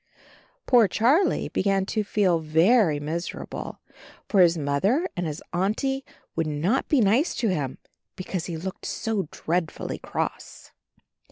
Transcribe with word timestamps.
Poor 0.65 0.87
Charlie 0.87 1.47
began 1.49 1.85
to 1.85 2.03
feel 2.03 2.39
very 2.39 2.99
miserable, 2.99 3.79
for 4.27 4.39
his 4.39 4.57
Mother 4.57 5.07
and 5.15 5.27
his 5.27 5.43
Auntie 5.53 6.03
would 6.35 6.47
not 6.47 6.87
be 6.87 7.01
nice 7.01 7.35
to 7.35 7.49
him, 7.49 7.77
because 8.15 8.45
he 8.47 8.57
looked 8.57 8.87
so 8.87 9.27
dreadfully 9.29 9.99
cross. 9.99 10.71